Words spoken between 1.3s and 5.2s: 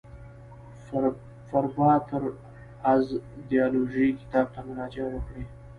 فربه تر از ایدیالوژی کتاب ته مراجعه